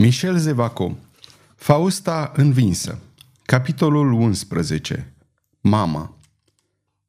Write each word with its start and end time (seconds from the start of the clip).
Michel 0.00 0.36
Zevaco 0.36 0.98
Fausta 1.56 2.32
învinsă 2.36 2.98
Capitolul 3.42 4.12
11 4.12 5.14
Mama 5.60 6.18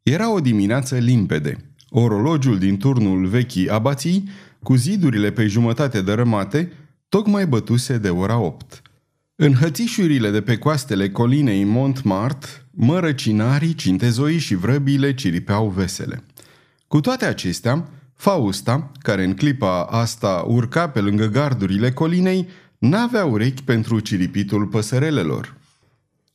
Era 0.04 0.34
o 0.34 0.40
dimineață 0.40 0.98
limpede. 0.98 1.74
Orologiul 1.90 2.58
din 2.58 2.78
turnul 2.78 3.26
vechii 3.26 3.70
abații, 3.70 4.30
cu 4.64 4.76
zidurile 4.76 5.32
pe 5.32 5.48
jumătate 5.48 6.02
dărâmate, 6.02 6.72
tocmai 7.10 7.48
bătuse 7.48 7.98
de 7.98 8.10
ora 8.10 8.38
8. 8.38 8.82
În 9.36 9.54
hățișurile 9.54 10.30
de 10.30 10.42
pe 10.42 10.58
coastele 10.58 11.10
colinei 11.10 11.64
Montmartre, 11.64 12.50
mărăcinarii, 12.72 13.76
cintezoii 13.76 14.40
și 14.40 14.56
vrăbile 14.56 15.14
ciripeau 15.14 15.70
vesele. 15.70 16.24
Cu 16.88 17.00
toate 17.00 17.26
acestea, 17.26 17.90
Fausta, 18.22 18.92
care 19.00 19.24
în 19.24 19.34
clipa 19.34 19.84
asta 19.84 20.44
urca 20.48 20.90
pe 20.90 21.00
lângă 21.00 21.26
gardurile 21.26 21.92
colinei, 21.92 22.48
N-avea 22.82 23.26
urechi 23.26 23.64
pentru 23.64 24.00
ciripitul 24.00 24.66
păsărelelor. 24.66 25.58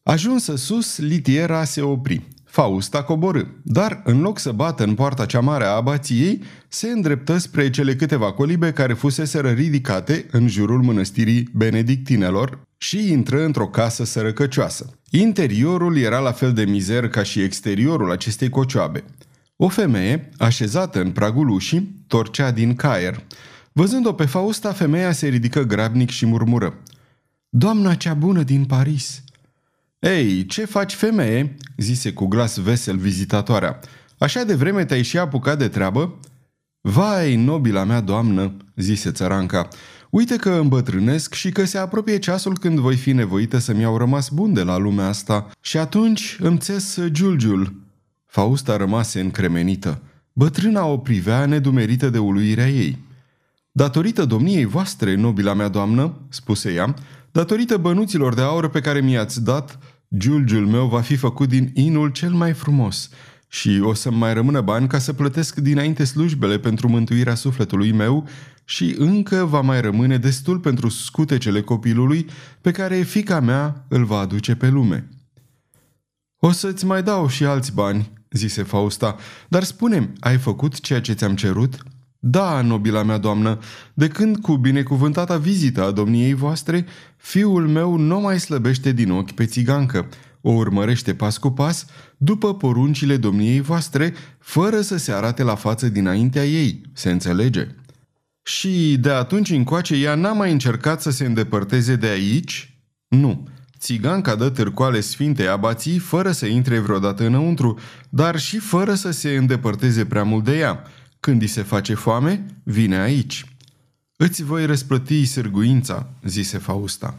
Ajunsă 0.02 0.56
sus, 0.56 0.98
litiera 0.98 1.64
se 1.64 1.80
opri. 1.80 2.22
Fausta 2.44 3.02
coborâ, 3.02 3.42
dar 3.62 4.02
în 4.04 4.20
loc 4.20 4.38
să 4.38 4.52
bată 4.52 4.84
în 4.84 4.94
poarta 4.94 5.26
cea 5.26 5.40
mare 5.40 5.64
a 5.64 5.68
abației, 5.68 6.42
se 6.68 6.88
îndreptă 6.88 7.38
spre 7.38 7.70
cele 7.70 7.96
câteva 7.96 8.32
colibe 8.32 8.72
care 8.72 8.92
fuseseră 8.92 9.50
ridicate 9.50 10.26
în 10.30 10.48
jurul 10.48 10.82
mănăstirii 10.82 11.48
benedictinelor 11.52 12.60
și 12.76 13.10
intră 13.10 13.44
într-o 13.44 13.68
casă 13.68 14.04
sărăcăcioasă. 14.04 14.98
Interiorul 15.10 15.96
era 15.96 16.18
la 16.18 16.32
fel 16.32 16.52
de 16.52 16.64
mizer 16.64 17.08
ca 17.08 17.22
și 17.22 17.40
exteriorul 17.40 18.10
acestei 18.10 18.48
cocioabe. 18.48 19.04
O 19.56 19.68
femeie, 19.68 20.30
așezată 20.38 21.00
în 21.00 21.10
pragul 21.10 21.48
ușii, 21.48 22.04
torcea 22.06 22.50
din 22.50 22.74
caier. 22.74 23.24
Văzând-o 23.78 24.12
pe 24.12 24.24
Fausta, 24.24 24.72
femeia 24.72 25.12
se 25.12 25.28
ridică 25.28 25.62
grabnic 25.62 26.10
și 26.10 26.26
murmură. 26.26 26.74
Doamna 27.48 27.94
cea 27.94 28.14
bună 28.14 28.42
din 28.42 28.64
Paris! 28.64 29.22
Ei, 29.98 30.46
ce 30.46 30.64
faci, 30.64 30.94
femeie?" 30.94 31.56
zise 31.76 32.12
cu 32.12 32.26
glas 32.26 32.56
vesel 32.56 32.96
vizitatoarea. 32.96 33.80
Așa 34.18 34.44
de 34.44 34.54
vreme 34.54 34.84
te-ai 34.84 35.02
și 35.02 35.18
apucat 35.18 35.58
de 35.58 35.68
treabă?" 35.68 36.18
Vai, 36.80 37.36
nobila 37.36 37.84
mea 37.84 38.00
doamnă!" 38.00 38.56
zise 38.76 39.10
țăranca. 39.10 39.68
Uite 40.10 40.36
că 40.36 40.50
îmbătrânesc 40.50 41.34
și 41.34 41.50
că 41.50 41.64
se 41.64 41.78
apropie 41.78 42.18
ceasul 42.18 42.58
când 42.58 42.78
voi 42.78 42.96
fi 42.96 43.12
nevoită 43.12 43.58
să-mi 43.58 43.80
iau 43.80 43.96
rămas 43.96 44.28
bun 44.28 44.52
de 44.52 44.62
la 44.62 44.76
lumea 44.76 45.06
asta 45.06 45.50
și 45.60 45.78
atunci 45.78 46.36
îmi 46.40 46.58
țes 46.58 46.98
giulgiul." 47.06 47.80
Fausta 48.26 48.76
rămase 48.76 49.20
încremenită. 49.20 50.02
Bătrâna 50.32 50.84
o 50.84 50.98
privea 50.98 51.46
nedumerită 51.46 52.10
de 52.10 52.18
uluirea 52.18 52.68
ei. 52.68 53.04
Datorită 53.76 54.24
domniei 54.24 54.64
voastre, 54.64 55.14
nobila 55.14 55.54
mea 55.54 55.68
doamnă, 55.68 56.20
spuse 56.28 56.72
ea, 56.72 56.94
datorită 57.32 57.76
bănuților 57.76 58.34
de 58.34 58.40
aur 58.40 58.68
pe 58.68 58.80
care 58.80 59.00
mi-ați 59.00 59.44
dat, 59.44 59.78
giulgiul 60.16 60.66
meu 60.66 60.86
va 60.86 61.00
fi 61.00 61.16
făcut 61.16 61.48
din 61.48 61.70
inul 61.74 62.08
cel 62.08 62.30
mai 62.30 62.52
frumos 62.52 63.10
și 63.48 63.80
o 63.82 63.94
să 63.94 64.10
mai 64.10 64.34
rămână 64.34 64.60
bani 64.60 64.88
ca 64.88 64.98
să 64.98 65.12
plătesc 65.12 65.56
dinainte 65.56 66.04
slujbele 66.04 66.58
pentru 66.58 66.88
mântuirea 66.88 67.34
sufletului 67.34 67.92
meu 67.92 68.28
și 68.64 68.94
încă 68.98 69.44
va 69.44 69.60
mai 69.60 69.80
rămâne 69.80 70.18
destul 70.18 70.58
pentru 70.58 70.88
scutecele 70.88 71.60
copilului 71.60 72.26
pe 72.60 72.70
care 72.70 73.02
fica 73.02 73.40
mea 73.40 73.84
îl 73.88 74.04
va 74.04 74.18
aduce 74.18 74.54
pe 74.54 74.68
lume. 74.68 75.08
O 76.38 76.50
să-ți 76.50 76.84
mai 76.84 77.02
dau 77.02 77.28
și 77.28 77.44
alți 77.44 77.72
bani, 77.72 78.12
zise 78.30 78.62
Fausta, 78.62 79.16
dar 79.48 79.62
spune 79.62 80.12
ai 80.20 80.38
făcut 80.38 80.80
ceea 80.80 81.00
ce 81.00 81.12
ți-am 81.12 81.34
cerut?" 81.34 81.82
Da, 82.28 82.60
nobila 82.60 83.02
mea 83.02 83.18
doamnă, 83.18 83.58
de 83.94 84.08
când 84.08 84.36
cu 84.36 84.56
binecuvântata 84.56 85.36
vizită 85.36 85.84
a 85.84 85.90
domniei 85.90 86.34
voastre, 86.34 86.86
fiul 87.16 87.68
meu 87.68 87.96
nu 87.96 88.20
mai 88.20 88.40
slăbește 88.40 88.92
din 88.92 89.10
ochi 89.10 89.30
pe 89.30 89.44
țigancă, 89.44 90.08
o 90.40 90.50
urmărește 90.50 91.14
pas 91.14 91.38
cu 91.38 91.50
pas, 91.50 91.86
după 92.16 92.54
poruncile 92.54 93.16
domniei 93.16 93.60
voastre, 93.60 94.14
fără 94.38 94.80
să 94.80 94.96
se 94.96 95.12
arate 95.12 95.42
la 95.42 95.54
față 95.54 95.88
dinaintea 95.88 96.44
ei, 96.44 96.80
se 96.92 97.10
înțelege. 97.10 97.66
Și 98.42 98.96
de 99.00 99.10
atunci 99.10 99.50
încoace 99.50 99.94
ea 99.94 100.14
n-a 100.14 100.32
mai 100.32 100.52
încercat 100.52 101.02
să 101.02 101.10
se 101.10 101.24
îndepărteze 101.24 101.96
de 101.96 102.06
aici? 102.06 102.78
Nu. 103.08 103.48
Țiganca 103.78 104.34
dă 104.34 104.48
târcoale 104.48 105.00
sfinte 105.00 105.46
abații 105.46 105.98
fără 105.98 106.30
să 106.30 106.46
intre 106.46 106.78
vreodată 106.78 107.26
înăuntru, 107.26 107.78
dar 108.08 108.38
și 108.38 108.58
fără 108.58 108.94
să 108.94 109.10
se 109.10 109.36
îndepărteze 109.36 110.04
prea 110.04 110.22
mult 110.22 110.44
de 110.44 110.58
ea– 110.58 110.82
când 111.26 111.40
îi 111.40 111.46
se 111.46 111.62
face 111.62 111.94
foame, 111.94 112.46
vine 112.62 113.00
aici. 113.00 113.44
Îți 114.16 114.42
voi 114.42 114.66
răsplăti 114.66 115.24
sârguința, 115.24 116.08
zise 116.22 116.58
Fausta. 116.58 117.18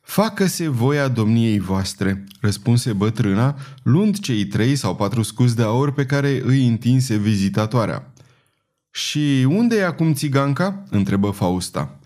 Facă-se 0.00 0.68
voia 0.68 1.08
domniei 1.08 1.58
voastre, 1.58 2.24
răspunse 2.40 2.92
bătrâna, 2.92 3.56
luând 3.82 4.18
cei 4.18 4.46
trei 4.46 4.76
sau 4.76 4.96
patru 4.96 5.22
scuzi 5.22 5.56
de 5.56 5.62
aur 5.62 5.92
pe 5.92 6.06
care 6.06 6.42
îi 6.44 6.66
întinse 6.66 7.16
vizitatoarea. 7.16 8.12
Și 8.90 9.46
unde 9.48 9.76
e 9.76 9.84
acum 9.84 10.14
țiganca?" 10.14 10.84
întrebă 10.90 11.30
Fausta. 11.30 11.98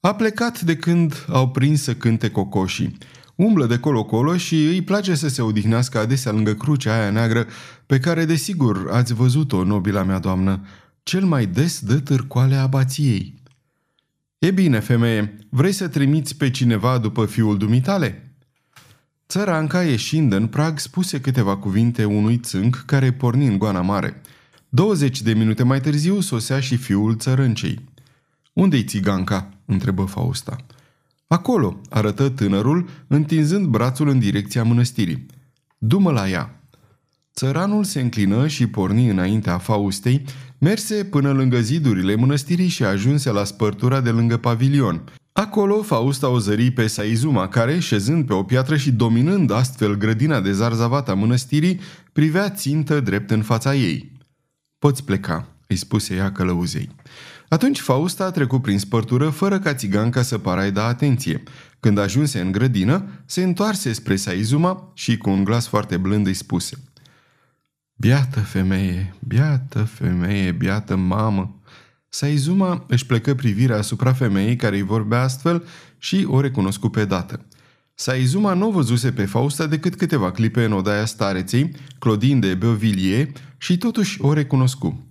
A 0.00 0.14
plecat 0.14 0.60
de 0.60 0.76
când 0.76 1.24
au 1.28 1.50
prins 1.50 1.82
să 1.82 1.94
cânte 1.94 2.30
cocoșii. 2.30 2.98
Umblă 3.34 3.66
de 3.66 3.78
colo-colo 3.78 4.36
și 4.36 4.54
îi 4.54 4.82
place 4.82 5.14
să 5.14 5.28
se 5.28 5.42
odihnească 5.42 5.98
adesea 5.98 6.32
lângă 6.32 6.54
crucea 6.54 7.00
aia 7.00 7.10
neagră 7.10 7.46
pe 7.86 7.98
care, 7.98 8.24
desigur, 8.24 8.88
ați 8.90 9.14
văzut-o, 9.14 9.64
nobila 9.64 10.02
mea 10.02 10.18
doamnă. 10.18 10.66
Cel 11.02 11.24
mai 11.24 11.46
des 11.46 11.80
dă 11.80 11.98
târcoale 11.98 12.54
abației. 12.54 13.34
E 14.38 14.50
bine, 14.50 14.80
femeie, 14.80 15.38
vrei 15.48 15.72
să 15.72 15.88
trimiți 15.88 16.36
pe 16.36 16.50
cineva 16.50 16.98
după 16.98 17.26
fiul 17.26 17.58
dumitale?" 17.58 18.26
Țăranca, 19.28 19.82
ieșind 19.82 20.32
în 20.32 20.46
prag, 20.46 20.78
spuse 20.78 21.20
câteva 21.20 21.56
cuvinte 21.56 22.04
unui 22.04 22.38
țânc 22.38 22.82
care 22.86 23.12
porni 23.12 23.46
în 23.46 23.58
goana 23.58 23.80
mare. 23.80 24.20
20 24.68 25.22
de 25.22 25.32
minute 25.32 25.62
mai 25.62 25.80
târziu 25.80 26.20
sosea 26.20 26.60
și 26.60 26.76
fiul 26.76 27.16
țărâncei. 27.16 27.78
Unde-i 28.52 28.84
țiganca?" 28.84 29.48
întrebă 29.64 30.04
Fausta. 30.04 30.56
Acolo, 31.32 31.80
arătă 31.90 32.28
tânărul, 32.28 32.88
întinzând 33.06 33.66
brațul 33.66 34.08
în 34.08 34.18
direcția 34.18 34.62
mănăstirii. 34.62 35.26
Dumă 35.78 36.10
la 36.10 36.28
ea. 36.28 36.62
Țăranul 37.34 37.84
se 37.84 38.00
înclină 38.00 38.46
și 38.46 38.66
porni 38.66 39.08
înaintea 39.08 39.58
Faustei, 39.58 40.24
merse 40.58 41.04
până 41.04 41.32
lângă 41.32 41.60
zidurile 41.60 42.14
mănăstirii 42.14 42.68
și 42.68 42.84
ajunse 42.84 43.30
la 43.30 43.44
spărtura 43.44 44.00
de 44.00 44.10
lângă 44.10 44.36
pavilion. 44.36 45.04
Acolo, 45.32 45.82
Fausta 45.82 46.28
o 46.28 46.38
zări 46.38 46.70
pe 46.70 46.86
Saizuma, 46.86 47.48
care, 47.48 47.78
șezând 47.78 48.26
pe 48.26 48.32
o 48.32 48.42
piatră 48.42 48.76
și 48.76 48.90
dominând 48.90 49.50
astfel 49.50 49.94
grădina 49.94 50.40
de 50.40 50.52
zarzavata 50.52 51.14
mănăstirii, 51.14 51.80
privea 52.12 52.50
țintă 52.50 53.00
drept 53.00 53.30
în 53.30 53.42
fața 53.42 53.74
ei. 53.74 54.12
Poți 54.78 55.04
pleca, 55.04 55.48
îi 55.66 55.76
spuse 55.76 56.14
ea 56.14 56.32
călăuzei. 56.32 56.88
Atunci 57.52 57.80
Fausta 57.80 58.24
a 58.24 58.30
trecut 58.30 58.62
prin 58.62 58.78
spărtură 58.78 59.30
fără 59.30 59.58
ca 59.58 59.74
țiganca 59.74 60.22
să 60.22 60.38
pară 60.38 60.70
da 60.70 60.86
atenție. 60.86 61.42
Când 61.80 61.98
ajunse 61.98 62.40
în 62.40 62.52
grădină, 62.52 63.08
se 63.26 63.42
întoarse 63.42 63.92
spre 63.92 64.16
Saizuma 64.16 64.90
și 64.94 65.16
cu 65.16 65.30
un 65.30 65.44
glas 65.44 65.66
foarte 65.66 65.96
blând 65.96 66.26
îi 66.26 66.34
spuse 66.34 66.76
Biată 67.96 68.40
femeie, 68.40 69.14
biată 69.26 69.82
femeie, 69.82 70.52
biată 70.52 70.96
mamă! 70.96 71.60
Saizuma 72.08 72.84
își 72.88 73.06
plecă 73.06 73.34
privirea 73.34 73.76
asupra 73.76 74.12
femeii 74.12 74.56
care 74.56 74.76
îi 74.76 74.82
vorbea 74.82 75.22
astfel 75.22 75.64
și 75.98 76.26
o 76.28 76.40
recunoscu 76.40 76.88
pe 76.88 77.04
dată. 77.04 77.46
Saizuma 77.94 78.54
nu 78.54 78.70
văzuse 78.70 79.12
pe 79.12 79.24
Fausta 79.24 79.66
decât 79.66 79.96
câteva 79.96 80.30
clipe 80.30 80.64
în 80.64 80.72
odaia 80.72 81.04
stareței, 81.04 81.74
Claudine 81.98 82.38
de 82.38 82.54
Beauvilliers, 82.54 83.30
și 83.58 83.78
totuși 83.78 84.20
o 84.20 84.32
recunoscu. 84.32 85.06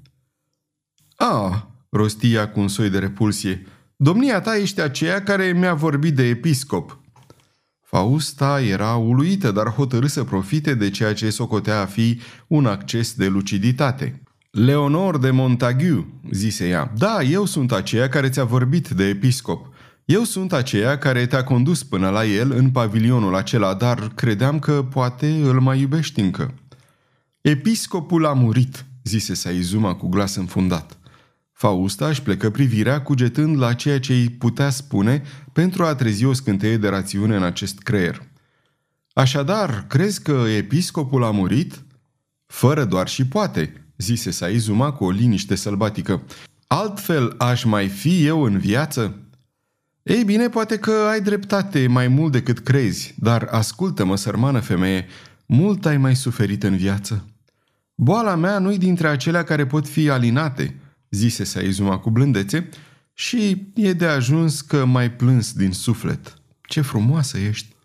Ah, 1.15 1.69
rostia 1.91 2.49
cu 2.49 2.59
un 2.59 2.67
soi 2.67 2.89
de 2.89 2.99
repulsie. 2.99 3.65
Domnia 3.95 4.41
ta 4.41 4.57
ești 4.57 4.81
aceea 4.81 5.23
care 5.23 5.51
mi-a 5.51 5.73
vorbit 5.73 6.15
de 6.15 6.23
episcop. 6.23 6.99
Fausta 7.81 8.61
era 8.61 8.95
uluită, 8.95 9.51
dar 9.51 9.67
hotărâ 9.67 10.07
să 10.07 10.23
profite 10.23 10.73
de 10.73 10.89
ceea 10.89 11.13
ce 11.13 11.29
socotea 11.29 11.81
a 11.81 11.85
fi 11.85 12.19
un 12.47 12.65
acces 12.65 13.13
de 13.13 13.27
luciditate. 13.27 14.21
Leonor 14.51 15.17
de 15.17 15.29
Montagu, 15.29 16.21
zise 16.31 16.67
ea, 16.67 16.91
da, 16.97 17.21
eu 17.21 17.45
sunt 17.45 17.71
aceea 17.71 18.09
care 18.09 18.29
ți-a 18.29 18.43
vorbit 18.43 18.87
de 18.89 19.03
episcop. 19.03 19.67
Eu 20.05 20.23
sunt 20.23 20.53
aceea 20.53 20.97
care 20.97 21.25
te-a 21.25 21.43
condus 21.43 21.83
până 21.83 22.09
la 22.09 22.25
el 22.25 22.51
în 22.51 22.69
pavilionul 22.69 23.35
acela, 23.35 23.73
dar 23.73 24.11
credeam 24.15 24.59
că 24.59 24.83
poate 24.83 25.27
îl 25.27 25.59
mai 25.59 25.79
iubești 25.79 26.19
încă. 26.19 26.53
Episcopul 27.41 28.25
a 28.25 28.33
murit, 28.33 28.85
zise 29.03 29.33
Saizuma 29.33 29.95
cu 29.95 30.07
glas 30.07 30.35
înfundat. 30.35 31.00
Fausta 31.61 32.07
își 32.07 32.21
plecă 32.21 32.49
privirea 32.49 33.01
cugetând 33.01 33.57
la 33.57 33.73
ceea 33.73 33.99
ce 33.99 34.13
îi 34.13 34.29
putea 34.29 34.69
spune 34.69 35.21
pentru 35.53 35.83
a 35.83 35.95
trezi 35.95 36.25
o 36.25 36.33
scânteie 36.33 36.77
de 36.77 36.87
rațiune 36.87 37.35
în 37.35 37.43
acest 37.43 37.79
creier. 37.79 38.21
Așadar, 39.13 39.85
crezi 39.87 40.21
că 40.21 40.43
episcopul 40.57 41.23
a 41.23 41.31
murit? 41.31 41.83
Fără 42.45 42.85
doar 42.85 43.07
și 43.07 43.25
poate, 43.25 43.85
zise 43.97 44.31
Saizuma 44.31 44.91
cu 44.91 45.03
o 45.03 45.09
liniște 45.09 45.55
sălbatică. 45.55 46.23
Altfel 46.67 47.35
aș 47.37 47.63
mai 47.63 47.87
fi 47.87 48.25
eu 48.25 48.43
în 48.43 48.57
viață? 48.57 49.19
Ei 50.03 50.23
bine, 50.23 50.49
poate 50.49 50.77
că 50.77 50.91
ai 50.91 51.21
dreptate 51.21 51.87
mai 51.87 52.07
mult 52.07 52.31
decât 52.31 52.59
crezi, 52.59 53.15
dar 53.19 53.47
ascultă-mă, 53.51 54.15
sărmană 54.15 54.59
femeie, 54.59 55.07
mult 55.45 55.85
ai 55.85 55.97
mai 55.97 56.15
suferit 56.15 56.63
în 56.63 56.77
viață. 56.77 57.25
Boala 57.95 58.35
mea 58.35 58.59
nu-i 58.59 58.77
dintre 58.77 59.07
acelea 59.07 59.43
care 59.43 59.65
pot 59.65 59.87
fi 59.87 60.09
alinate, 60.09 60.80
zise 61.11 61.43
Saizuma 61.43 61.97
cu 61.97 62.09
blândețe, 62.09 62.69
și 63.13 63.67
e 63.75 63.93
de 63.93 64.05
ajuns 64.05 64.61
că 64.61 64.85
mai 64.85 65.11
plâns 65.11 65.53
din 65.53 65.71
suflet. 65.71 66.33
Ce 66.61 66.81
frumoasă 66.81 67.37
ești! 67.37 67.75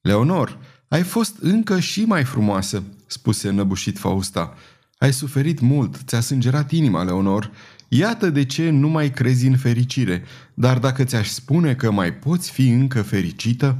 Leonor, 0.00 0.58
ai 0.88 1.02
fost 1.02 1.36
încă 1.40 1.80
și 1.80 2.04
mai 2.04 2.24
frumoasă, 2.24 2.82
spuse 3.06 3.50
năbușit 3.50 3.98
Fausta. 3.98 4.54
Ai 4.98 5.12
suferit 5.12 5.60
mult, 5.60 6.00
ți-a 6.06 6.20
sângerat 6.20 6.70
inima, 6.70 7.02
Leonor. 7.02 7.50
Iată 7.88 8.30
de 8.30 8.44
ce 8.44 8.70
nu 8.70 8.88
mai 8.88 9.10
crezi 9.10 9.46
în 9.46 9.56
fericire, 9.56 10.24
dar 10.54 10.78
dacă 10.78 11.04
ți-aș 11.04 11.28
spune 11.28 11.74
că 11.74 11.90
mai 11.90 12.14
poți 12.14 12.50
fi 12.50 12.68
încă 12.68 13.02
fericită... 13.02 13.78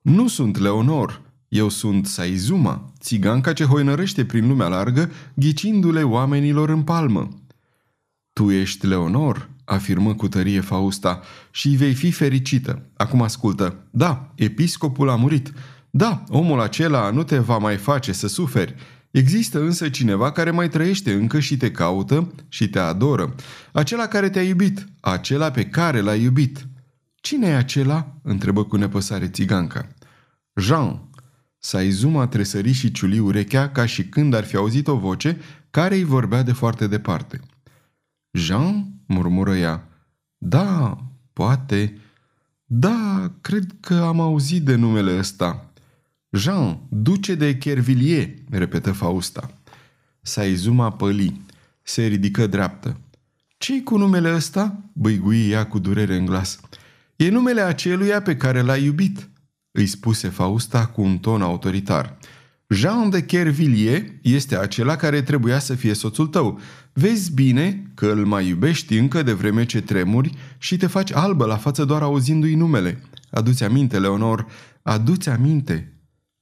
Nu 0.00 0.28
sunt 0.28 0.58
Leonor, 0.58 1.22
eu 1.48 1.68
sunt 1.68 2.06
Saizuma, 2.06 2.92
țiganca 3.00 3.52
ce 3.52 3.64
hoinărește 3.64 4.24
prin 4.24 4.48
lumea 4.48 4.68
largă, 4.68 5.10
ghicindu-le 5.34 6.02
oamenilor 6.02 6.68
în 6.68 6.82
palmă. 6.82 7.28
Tu 8.32 8.50
ești 8.50 8.86
Leonor, 8.86 9.50
afirmă 9.64 10.14
cu 10.14 10.28
tărie 10.28 10.60
Fausta, 10.60 11.20
și 11.50 11.68
vei 11.68 11.94
fi 11.94 12.10
fericită. 12.10 12.82
Acum 12.96 13.22
ascultă. 13.22 13.86
Da, 13.90 14.32
episcopul 14.34 15.08
a 15.08 15.16
murit. 15.16 15.52
Da, 15.90 16.24
omul 16.28 16.60
acela 16.60 17.10
nu 17.10 17.22
te 17.22 17.38
va 17.38 17.58
mai 17.58 17.76
face 17.76 18.12
să 18.12 18.28
suferi. 18.28 18.74
Există 19.10 19.60
însă 19.60 19.88
cineva 19.88 20.32
care 20.32 20.50
mai 20.50 20.68
trăiește 20.68 21.12
încă 21.12 21.40
și 21.40 21.56
te 21.56 21.70
caută 21.70 22.32
și 22.48 22.68
te 22.68 22.78
adoră. 22.78 23.34
Acela 23.72 24.06
care 24.06 24.30
te-a 24.30 24.42
iubit, 24.42 24.86
acela 25.00 25.50
pe 25.50 25.64
care 25.64 26.00
l-ai 26.00 26.22
iubit. 26.22 26.66
Cine 27.14 27.46
e 27.46 27.56
acela? 27.56 28.14
întrebă 28.22 28.64
cu 28.64 28.76
nepăsare 28.76 29.28
țiganca. 29.28 29.88
Jean. 30.54 31.08
Saizuma 31.58 32.26
tresări 32.26 32.72
și 32.72 32.92
ciuli 32.92 33.18
urechea 33.18 33.68
ca 33.68 33.86
și 33.86 34.04
când 34.04 34.34
ar 34.34 34.44
fi 34.44 34.56
auzit 34.56 34.88
o 34.88 34.96
voce 34.96 35.40
care 35.70 35.94
îi 35.94 36.04
vorbea 36.04 36.42
de 36.42 36.52
foarte 36.52 36.86
departe. 36.86 37.40
Jean? 38.32 38.92
murmură 39.06 39.56
ea. 39.56 39.88
Da, 40.38 40.98
poate. 41.32 41.98
Da, 42.64 43.32
cred 43.40 43.74
că 43.80 43.94
am 43.94 44.20
auzit 44.20 44.62
de 44.62 44.74
numele 44.74 45.18
ăsta. 45.18 45.70
Jean, 46.30 46.80
duce 46.88 47.34
de 47.34 47.56
Kervilliers, 47.56 48.30
repetă 48.50 48.92
Fausta. 48.92 49.50
Saizuma 50.20 50.92
păli. 50.92 51.40
Se 51.82 52.06
ridică 52.06 52.46
dreaptă. 52.46 53.00
ce 53.58 53.82
cu 53.82 53.96
numele 53.96 54.34
ăsta?" 54.34 54.90
băigui 54.92 55.50
ea 55.50 55.66
cu 55.66 55.78
durere 55.78 56.16
în 56.16 56.24
glas. 56.24 56.60
E 57.16 57.28
numele 57.28 57.60
aceluia 57.60 58.22
pe 58.22 58.36
care 58.36 58.60
l-ai 58.60 58.84
iubit," 58.84 59.28
îi 59.70 59.86
spuse 59.86 60.28
Fausta 60.28 60.86
cu 60.86 61.02
un 61.02 61.18
ton 61.18 61.42
autoritar. 61.42 62.18
Jean 62.68 63.10
de 63.10 63.24
Kervilliers 63.24 64.04
este 64.22 64.56
acela 64.56 64.96
care 64.96 65.22
trebuia 65.22 65.58
să 65.58 65.74
fie 65.74 65.92
soțul 65.92 66.26
tău. 66.26 66.60
Vezi 66.92 67.32
bine 67.32 67.82
că 67.94 68.06
îl 68.06 68.26
mai 68.26 68.48
iubești 68.48 68.96
încă 68.96 69.22
de 69.22 69.32
vreme 69.32 69.64
ce 69.64 69.80
tremuri 69.80 70.34
și 70.58 70.76
te 70.76 70.86
faci 70.86 71.12
albă 71.12 71.44
la 71.44 71.56
față 71.56 71.84
doar 71.84 72.02
auzindu-i 72.02 72.54
numele. 72.54 73.02
Aduți 73.30 73.64
aminte, 73.64 73.98
Leonor, 73.98 74.46
aduți 74.82 75.28
aminte. 75.28 75.92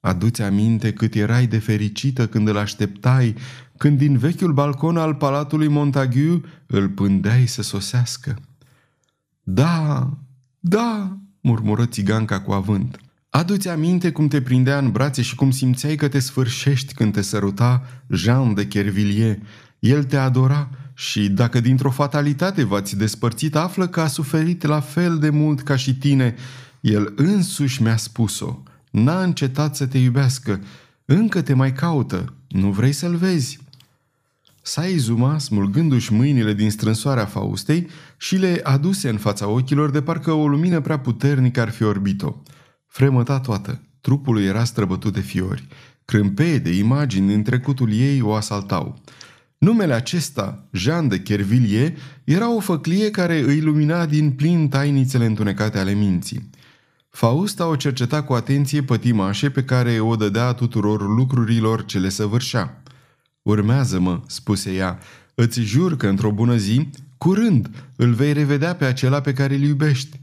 Aduți 0.00 0.42
aminte 0.42 0.92
cât 0.92 1.14
erai 1.14 1.46
de 1.46 1.58
fericită 1.58 2.26
când 2.26 2.48
îl 2.48 2.56
așteptai, 2.56 3.34
când 3.76 3.98
din 3.98 4.18
vechiul 4.18 4.52
balcon 4.52 4.96
al 4.96 5.14
palatului 5.14 5.68
Montagu 5.68 6.44
îl 6.66 6.88
pândeai 6.88 7.46
să 7.46 7.62
sosească. 7.62 8.36
Da, 9.42 10.10
da, 10.60 11.18
murmură 11.40 11.86
țiganca 11.86 12.40
cu 12.40 12.52
avânt. 12.52 12.98
Adu-ți 13.28 13.68
aminte 13.68 14.10
cum 14.10 14.28
te 14.28 14.40
prindea 14.40 14.78
în 14.78 14.90
brațe 14.90 15.22
și 15.22 15.34
cum 15.34 15.50
simțeai 15.50 15.96
că 15.96 16.08
te 16.08 16.18
sfârșești 16.18 16.94
când 16.94 17.12
te 17.12 17.20
săruta 17.20 17.82
Jean 18.08 18.54
de 18.54 18.66
Kervilliers. 18.66 19.38
El 19.78 20.04
te 20.04 20.16
adora 20.16 20.68
și 20.94 21.28
dacă 21.28 21.60
dintr-o 21.60 21.90
fatalitate 21.90 22.64
v-ați 22.64 22.96
despărțit, 22.96 23.56
află 23.56 23.88
că 23.88 24.00
a 24.00 24.06
suferit 24.06 24.64
la 24.64 24.80
fel 24.80 25.18
de 25.18 25.30
mult 25.30 25.62
ca 25.62 25.76
și 25.76 25.94
tine. 25.94 26.34
El 26.80 27.12
însuși 27.16 27.82
mi-a 27.82 27.96
spus-o. 27.96 28.62
N-a 28.90 29.22
încetat 29.22 29.76
să 29.76 29.86
te 29.86 29.98
iubească. 29.98 30.60
Încă 31.04 31.42
te 31.42 31.54
mai 31.54 31.72
caută. 31.72 32.34
Nu 32.48 32.70
vrei 32.70 32.92
să-l 32.92 33.16
vezi?" 33.16 33.58
Saizuma, 34.62 35.38
smulgându-și 35.38 36.12
mâinile 36.12 36.54
din 36.54 36.70
strânsoarea 36.70 37.24
Faustei 37.24 37.88
și 38.16 38.36
le 38.36 38.60
aduse 38.62 39.08
în 39.08 39.16
fața 39.16 39.48
ochilor 39.48 39.90
de 39.90 40.02
parcă 40.02 40.32
o 40.32 40.48
lumină 40.48 40.80
prea 40.80 40.98
puternică 40.98 41.60
ar 41.60 41.70
fi 41.70 41.82
orbit-o. 41.82 42.34
Fremăta 42.86 43.40
toată, 43.40 43.82
trupul 44.00 44.42
era 44.42 44.64
străbătut 44.64 45.12
de 45.12 45.20
fiori. 45.20 45.66
Crâmpeie 46.04 46.58
de 46.58 46.70
imagini 46.70 47.34
în 47.34 47.42
trecutul 47.42 47.92
ei 47.92 48.20
o 48.20 48.34
asaltau. 48.34 49.02
Numele 49.58 49.94
acesta, 49.94 50.68
Jean 50.72 51.08
de 51.08 51.20
Kervilliers, 51.20 51.92
era 52.24 52.54
o 52.54 52.60
făclie 52.60 53.10
care 53.10 53.38
îi 53.38 53.60
lumina 53.60 54.06
din 54.06 54.30
plin 54.30 54.68
tainițele 54.68 55.24
întunecate 55.24 55.78
ale 55.78 55.92
minții. 55.92 56.50
Fausta 57.08 57.66
o 57.66 57.76
cerceta 57.76 58.22
cu 58.22 58.32
atenție 58.32 58.82
pătimașe 58.82 59.50
pe 59.50 59.64
care 59.64 60.00
o 60.00 60.16
dădea 60.16 60.52
tuturor 60.52 61.16
lucrurilor 61.16 61.84
ce 61.84 61.98
le 61.98 62.08
săvârșea. 62.08 62.82
Urmează-mă, 63.42 64.20
spuse 64.26 64.74
ea, 64.74 64.98
îți 65.34 65.60
jur 65.60 65.96
că 65.96 66.06
într-o 66.06 66.30
bună 66.30 66.56
zi, 66.56 66.88
curând, 67.16 67.70
îl 67.96 68.12
vei 68.12 68.32
revedea 68.32 68.74
pe 68.74 68.84
acela 68.84 69.20
pe 69.20 69.32
care 69.32 69.54
îl 69.54 69.60
iubești. 69.60 70.20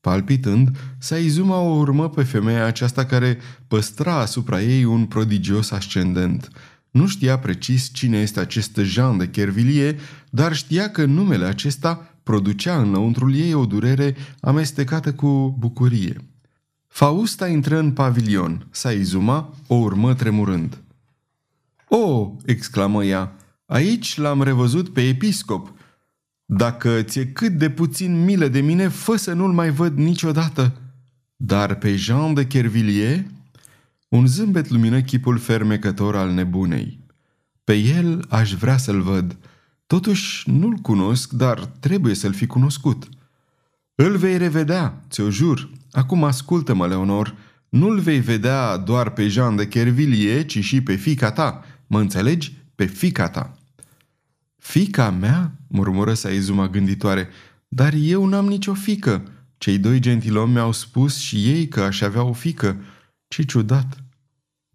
Palpitând, 0.00 0.76
Saizuma 0.98 1.60
o 1.60 1.76
urmă 1.76 2.08
pe 2.08 2.22
femeia 2.22 2.64
aceasta 2.64 3.04
care 3.04 3.38
păstra 3.68 4.14
asupra 4.14 4.62
ei 4.62 4.84
un 4.84 5.06
prodigios 5.06 5.70
ascendent. 5.70 6.50
Nu 6.90 7.06
știa 7.06 7.38
precis 7.38 7.90
cine 7.92 8.18
este 8.18 8.40
acest 8.40 8.76
Jean 8.82 9.18
de 9.18 9.28
Kervilliers, 9.28 10.00
dar 10.30 10.54
știa 10.54 10.90
că 10.90 11.04
numele 11.04 11.44
acesta 11.44 12.14
producea 12.22 12.80
înăuntrul 12.80 13.34
ei 13.34 13.54
o 13.54 13.66
durere 13.66 14.16
amestecată 14.40 15.12
cu 15.12 15.56
bucurie. 15.58 16.16
Fausta 16.86 17.48
intră 17.48 17.78
în 17.78 17.92
pavilion. 17.92 18.66
Saizuma 18.70 19.54
o 19.66 19.74
urmă 19.74 20.14
tremurând. 20.14 20.78
O!" 21.88 22.32
exclamă 22.44 23.04
ea. 23.04 23.36
Aici 23.66 24.16
l-am 24.16 24.42
revăzut 24.42 24.92
pe 24.92 25.08
episcop. 25.08 25.72
Dacă 26.44 27.02
ți-e 27.02 27.26
cât 27.26 27.52
de 27.52 27.70
puțin 27.70 28.24
milă 28.24 28.48
de 28.48 28.60
mine, 28.60 28.88
fă 28.88 29.16
să 29.16 29.32
nu-l 29.32 29.52
mai 29.52 29.70
văd 29.70 29.96
niciodată. 29.96 30.80
Dar 31.36 31.74
pe 31.74 31.96
Jean 31.96 32.34
de 32.34 32.46
Kervilliers? 32.46 33.20
Un 34.08 34.26
zâmbet 34.26 34.68
lumină 34.68 35.00
chipul 35.00 35.38
fermecător 35.38 36.16
al 36.16 36.30
nebunei. 36.32 36.98
Pe 37.64 37.74
el 37.74 38.24
aș 38.28 38.54
vrea 38.54 38.76
să-l 38.76 39.00
văd. 39.00 39.36
Totuși 39.86 40.50
nu-l 40.50 40.74
cunosc, 40.74 41.32
dar 41.32 41.58
trebuie 41.58 42.14
să-l 42.14 42.32
fi 42.32 42.46
cunoscut. 42.46 43.08
Îl 43.94 44.16
vei 44.16 44.38
revedea, 44.38 45.02
ți-o 45.10 45.30
jur. 45.30 45.70
Acum 45.92 46.24
ascultă-mă, 46.24 46.86
Leonor. 46.86 47.34
Nu-l 47.68 48.00
vei 48.00 48.20
vedea 48.20 48.76
doar 48.76 49.10
pe 49.10 49.28
Jean 49.28 49.56
de 49.56 49.68
Kervilliers, 49.68 50.46
ci 50.46 50.64
și 50.64 50.80
pe 50.80 50.94
fica 50.94 51.32
ta. 51.32 51.64
Mă 51.86 52.00
înțelegi? 52.00 52.56
Pe 52.74 52.84
fica 52.84 53.28
ta. 53.28 53.58
Fica 54.56 55.10
mea? 55.10 55.52
murmură 55.66 56.14
Saizuma 56.14 56.68
gânditoare. 56.68 57.28
Dar 57.68 57.92
eu 57.94 58.26
n-am 58.26 58.46
nicio 58.46 58.74
fică. 58.74 59.22
Cei 59.58 59.78
doi 59.78 60.00
gentilomi 60.00 60.52
mi-au 60.52 60.72
spus 60.72 61.18
și 61.18 61.36
ei 61.36 61.68
că 61.68 61.80
aș 61.80 62.00
avea 62.00 62.22
o 62.22 62.32
fică. 62.32 62.76
Ce 63.28 63.42
ciudat! 63.42 64.04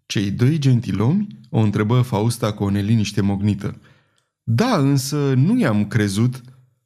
Cei 0.06 0.30
doi 0.30 0.58
gentilomi? 0.58 1.26
O 1.50 1.58
întrebă 1.58 2.00
Fausta 2.00 2.52
cu 2.52 2.64
o 2.64 2.70
neliniște 2.70 3.20
mognită. 3.20 3.80
Da, 4.42 4.76
însă 4.76 5.34
nu 5.36 5.58
i-am 5.58 5.86
crezut. 5.86 6.40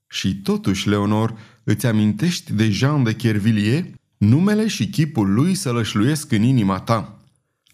Și 0.06 0.36
totuși, 0.36 0.88
Leonor, 0.88 1.34
îți 1.64 1.86
amintești 1.86 2.52
de 2.52 2.70
Jean 2.70 3.02
de 3.02 3.14
Kervilliers? 3.14 3.86
Numele 4.16 4.66
și 4.66 4.88
chipul 4.88 5.32
lui 5.32 5.54
să 5.54 5.70
lășluiesc 5.70 6.32
în 6.32 6.42
inima 6.42 6.78
ta. 6.78 7.18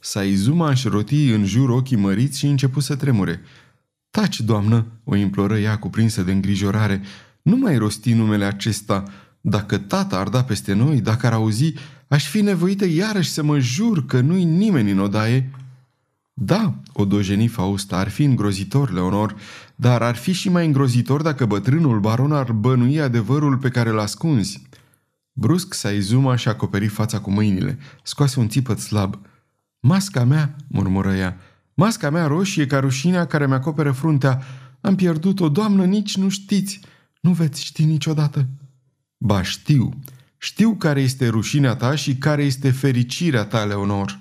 Saizuma 0.00 0.70
își 0.70 0.88
roti 0.88 1.30
în 1.30 1.44
jur 1.44 1.68
ochii 1.68 1.96
măriți 1.96 2.38
și 2.38 2.46
început 2.46 2.82
să 2.82 2.96
tremure. 2.96 3.40
Taci, 4.10 4.40
doamnă, 4.40 4.86
o 5.04 5.14
imploră 5.14 5.58
ea 5.58 5.78
cuprinsă 5.78 6.22
de 6.22 6.32
îngrijorare. 6.32 7.02
Nu 7.42 7.56
mai 7.56 7.76
rosti 7.76 8.12
numele 8.12 8.44
acesta. 8.44 9.04
Dacă 9.40 9.78
tata 9.78 10.18
ar 10.18 10.28
da 10.28 10.44
peste 10.44 10.72
noi, 10.72 11.00
dacă 11.00 11.26
ar 11.26 11.32
auzi, 11.32 11.74
aș 12.14 12.28
fi 12.28 12.40
nevoită 12.40 12.86
iarăși 12.86 13.30
să 13.30 13.42
mă 13.42 13.58
jur 13.58 14.06
că 14.06 14.20
nu-i 14.20 14.44
nimeni 14.44 14.90
în 14.90 14.98
odaie. 14.98 15.50
Da, 16.32 16.74
o 16.92 17.04
dojeni 17.04 17.46
Fausta, 17.46 17.96
ar 17.96 18.08
fi 18.08 18.22
îngrozitor, 18.22 18.92
Leonor, 18.92 19.36
dar 19.76 20.02
ar 20.02 20.16
fi 20.16 20.32
și 20.32 20.48
mai 20.48 20.66
îngrozitor 20.66 21.22
dacă 21.22 21.46
bătrânul 21.46 22.00
baron 22.00 22.32
ar 22.32 22.52
bănui 22.52 23.00
adevărul 23.00 23.56
pe 23.56 23.68
care 23.68 23.90
l 23.90 23.98
ascunzi. 23.98 24.62
Brusc 25.32 25.74
Saizuma 25.74 26.36
și 26.36 26.48
acoperi 26.48 26.86
fața 26.86 27.20
cu 27.20 27.30
mâinile, 27.30 27.78
scoase 28.02 28.40
un 28.40 28.48
țipăt 28.48 28.78
slab. 28.78 29.18
Masca 29.80 30.24
mea, 30.24 30.56
murmură 30.66 31.14
ea, 31.14 31.38
Masca 31.74 32.10
mea 32.10 32.26
roșie 32.26 32.66
ca 32.66 32.78
rușinea 32.78 33.26
care 33.26 33.46
mi-acoperă 33.46 33.92
fruntea. 33.92 34.42
Am 34.80 34.94
pierdut-o, 34.94 35.48
doamnă, 35.48 35.84
nici 35.84 36.16
nu 36.16 36.28
știți. 36.28 36.80
Nu 37.20 37.32
veți 37.32 37.64
ști 37.64 37.84
niciodată. 37.84 38.46
Ba 39.16 39.42
știu, 39.42 39.98
știu 40.44 40.74
care 40.74 41.00
este 41.00 41.28
rușinea 41.28 41.74
ta 41.74 41.94
și 41.94 42.16
care 42.16 42.42
este 42.42 42.70
fericirea 42.70 43.44
ta, 43.44 43.64
Leonor. 43.64 44.18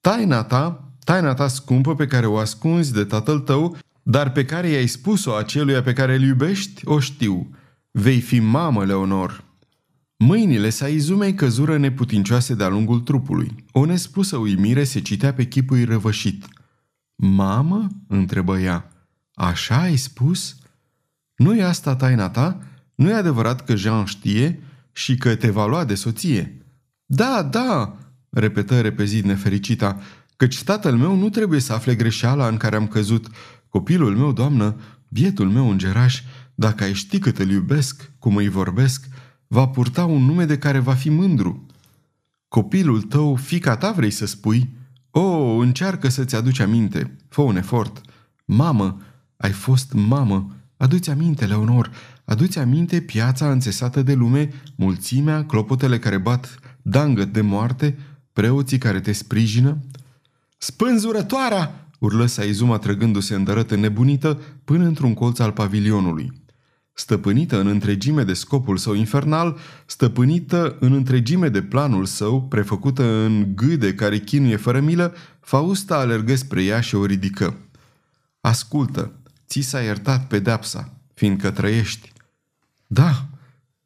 Taina 0.00 0.42
ta, 0.42 0.92
taina 1.04 1.34
ta 1.34 1.48
scumpă 1.48 1.94
pe 1.94 2.06
care 2.06 2.26
o 2.26 2.38
ascunzi 2.38 2.92
de 2.92 3.04
tatăl 3.04 3.38
tău, 3.38 3.76
dar 4.02 4.32
pe 4.32 4.44
care 4.44 4.68
i-ai 4.68 4.86
spus-o 4.86 5.34
aceluia 5.34 5.82
pe 5.82 5.92
care 5.92 6.14
îl 6.14 6.22
iubești, 6.22 6.88
o 6.88 6.98
știu. 7.00 7.50
Vei 7.90 8.20
fi 8.20 8.40
mamă, 8.40 8.84
Leonor. 8.84 9.44
Mâinile 10.16 10.70
sa 10.70 10.88
izumei 10.88 11.34
căzură 11.34 11.78
neputincioase 11.78 12.54
de-a 12.54 12.68
lungul 12.68 13.00
trupului. 13.00 13.64
O 13.72 13.84
nespusă 13.84 14.36
uimire 14.36 14.84
se 14.84 15.00
citea 15.00 15.32
pe 15.32 15.46
chipul 15.46 15.84
răvășit. 15.84 16.46
Mamă?" 17.14 17.88
întrebă 18.08 18.58
ea. 18.58 18.88
Așa 19.34 19.80
ai 19.80 19.96
spus?" 19.96 20.56
Nu 21.36 21.54
e 21.54 21.62
asta 21.62 21.96
taina 21.96 22.28
ta? 22.28 22.62
Nu 22.94 23.10
e 23.10 23.14
adevărat 23.14 23.64
că 23.64 23.74
Jean 23.74 24.04
știe 24.04 24.63
și 24.94 25.16
că 25.16 25.34
te 25.34 25.50
va 25.50 25.66
lua 25.66 25.84
de 25.84 25.94
soție?" 25.94 26.58
Da, 27.06 27.42
da!" 27.42 27.98
repetă 28.30 28.80
repezit 28.80 29.24
nefericita, 29.24 30.00
căci 30.36 30.62
tatăl 30.62 30.96
meu 30.96 31.16
nu 31.16 31.28
trebuie 31.28 31.60
să 31.60 31.72
afle 31.72 31.94
greșeala 31.94 32.48
în 32.48 32.56
care 32.56 32.76
am 32.76 32.86
căzut. 32.86 33.26
Copilul 33.68 34.16
meu, 34.16 34.32
doamnă, 34.32 34.76
bietul 35.08 35.50
meu 35.50 35.70
îngeraș, 35.70 36.22
dacă 36.54 36.84
ai 36.84 36.92
ști 36.92 37.18
cât 37.18 37.38
îl 37.38 37.50
iubesc, 37.50 38.10
cum 38.18 38.36
îi 38.36 38.48
vorbesc, 38.48 39.06
va 39.46 39.68
purta 39.68 40.04
un 40.04 40.22
nume 40.22 40.44
de 40.44 40.58
care 40.58 40.78
va 40.78 40.94
fi 40.94 41.10
mândru. 41.10 41.66
Copilul 42.48 43.02
tău, 43.02 43.36
fica 43.36 43.76
ta 43.76 43.92
vrei 43.92 44.10
să 44.10 44.26
spui? 44.26 44.68
O, 45.10 45.20
oh, 45.20 45.62
încearcă 45.62 46.08
să-ți 46.08 46.34
aduci 46.34 46.58
aminte. 46.58 47.16
Fă 47.28 47.40
un 47.40 47.56
efort. 47.56 48.00
Mamă, 48.44 49.00
ai 49.36 49.52
fost 49.52 49.92
mamă. 49.92 50.56
Adu-ți 50.76 51.10
aminte, 51.10 51.46
Leonor. 51.46 51.90
Adu-ți 52.24 52.58
aminte 52.58 53.00
piața 53.00 53.50
înțesată 53.50 54.02
de 54.02 54.14
lume, 54.14 54.48
mulțimea, 54.76 55.44
clopotele 55.44 55.98
care 55.98 56.18
bat 56.18 56.58
dangăt 56.82 57.32
de 57.32 57.40
moarte, 57.40 57.98
preoții 58.32 58.78
care 58.78 59.00
te 59.00 59.12
sprijină? 59.12 59.78
Spânzurătoarea! 60.58 61.88
urlă 61.98 62.26
Saizuma 62.26 62.78
trăgându-se 62.78 63.34
îndărătă 63.34 63.76
nebunită 63.76 64.40
până 64.64 64.84
într-un 64.84 65.14
colț 65.14 65.38
al 65.38 65.52
pavilionului. 65.52 66.42
Stăpânită 66.92 67.60
în 67.60 67.66
întregime 67.66 68.22
de 68.22 68.32
scopul 68.32 68.76
său 68.76 68.94
infernal, 68.94 69.58
stăpânită 69.86 70.76
în 70.80 70.92
întregime 70.92 71.48
de 71.48 71.62
planul 71.62 72.04
său, 72.04 72.42
prefăcută 72.42 73.04
în 73.04 73.54
gâde 73.54 73.94
care 73.94 74.18
chinuie 74.18 74.56
fără 74.56 74.80
milă, 74.80 75.14
Fausta 75.40 75.96
alergă 75.96 76.34
spre 76.34 76.64
ea 76.64 76.80
și 76.80 76.94
o 76.94 77.04
ridică. 77.04 77.56
Ascultă, 78.40 79.12
ți 79.48 79.60
s-a 79.60 79.80
iertat 79.80 80.26
pedepsa, 80.26 80.92
fiindcă 81.14 81.50
trăiești. 81.50 82.12
Da, 82.94 83.28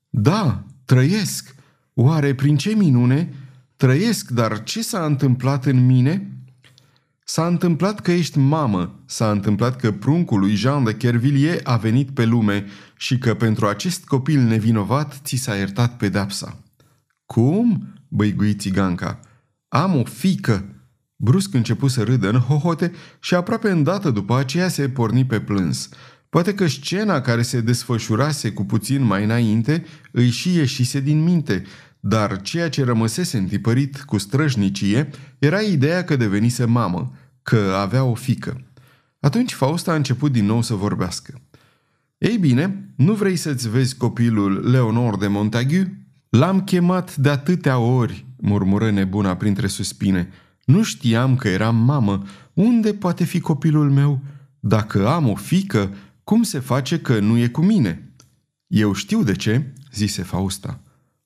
da, 0.08 0.64
trăiesc. 0.84 1.54
Oare 1.94 2.34
prin 2.34 2.56
ce 2.56 2.74
minune? 2.74 3.34
Trăiesc, 3.76 4.30
dar 4.30 4.62
ce 4.62 4.82
s-a 4.82 5.04
întâmplat 5.04 5.64
în 5.64 5.86
mine? 5.86 6.32
S-a 7.24 7.46
întâmplat 7.46 8.00
că 8.00 8.12
ești 8.12 8.38
mamă, 8.38 9.02
s-a 9.06 9.30
întâmplat 9.30 9.76
că 9.76 9.92
pruncul 9.92 10.38
lui 10.38 10.54
Jean 10.54 10.84
de 10.84 10.96
Kervilliers 10.96 11.60
a 11.64 11.76
venit 11.76 12.10
pe 12.10 12.24
lume 12.24 12.66
și 12.96 13.18
că 13.18 13.34
pentru 13.34 13.66
acest 13.66 14.04
copil 14.04 14.40
nevinovat 14.40 15.20
ți 15.24 15.36
s-a 15.36 15.54
iertat 15.54 15.96
pedapsa. 15.96 16.58
Cum? 17.26 17.92
băigui 18.08 18.54
țiganca. 18.54 19.20
Am 19.68 19.96
o 19.96 20.04
fică. 20.04 20.64
Brusc 21.16 21.54
început 21.54 21.90
să 21.90 22.02
râdă 22.02 22.28
în 22.28 22.38
hohote 22.38 22.92
și 23.20 23.34
aproape 23.34 23.70
îndată 23.70 24.10
după 24.10 24.36
aceea 24.36 24.68
se 24.68 24.88
porni 24.88 25.26
pe 25.26 25.40
plâns. 25.40 25.88
Poate 26.28 26.54
că 26.54 26.66
scena 26.66 27.20
care 27.20 27.42
se 27.42 27.60
desfășurase 27.60 28.52
cu 28.52 28.64
puțin 28.64 29.02
mai 29.02 29.24
înainte 29.24 29.84
îi 30.10 30.30
și 30.30 30.54
ieșise 30.54 31.00
din 31.00 31.22
minte, 31.22 31.62
dar 32.00 32.40
ceea 32.40 32.68
ce 32.68 32.84
rămăsese 32.84 33.36
întipărit 33.38 34.00
cu 34.00 34.18
străjnicie 34.18 35.10
era 35.38 35.60
ideea 35.60 36.04
că 36.04 36.16
devenise 36.16 36.64
mamă, 36.64 37.12
că 37.42 37.76
avea 37.80 38.04
o 38.04 38.14
fică. 38.14 38.62
Atunci 39.20 39.52
Fausta 39.52 39.92
a 39.92 39.94
început 39.94 40.32
din 40.32 40.44
nou 40.44 40.62
să 40.62 40.74
vorbească. 40.74 41.40
Ei 42.18 42.36
bine, 42.36 42.92
nu 42.96 43.14
vrei 43.14 43.36
să-ți 43.36 43.70
vezi 43.70 43.96
copilul 43.96 44.70
Leonor 44.70 45.18
de 45.18 45.26
Montagu? 45.26 46.06
L-am 46.28 46.64
chemat 46.64 47.16
de 47.16 47.28
atâtea 47.28 47.78
ori, 47.78 48.26
murmură 48.36 48.90
nebuna 48.90 49.36
printre 49.36 49.66
suspine. 49.66 50.28
Nu 50.64 50.82
știam 50.82 51.36
că 51.36 51.48
eram 51.48 51.76
mamă. 51.76 52.22
Unde 52.52 52.92
poate 52.92 53.24
fi 53.24 53.40
copilul 53.40 53.90
meu? 53.90 54.20
Dacă 54.60 55.08
am 55.08 55.28
o 55.28 55.34
fică, 55.34 55.90
cum 56.28 56.42
se 56.42 56.58
face 56.58 56.98
că 56.98 57.18
nu 57.18 57.38
e 57.38 57.48
cu 57.48 57.60
mine? 57.60 58.12
Eu 58.66 58.92
știu 58.92 59.22
de 59.22 59.34
ce, 59.34 59.72
zise 59.92 60.22
Fausta. 60.22 60.80